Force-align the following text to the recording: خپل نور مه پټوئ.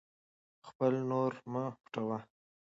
خپل 0.67 0.93
نور 1.11 1.31
مه 1.51 1.63
پټوئ. 1.81 2.21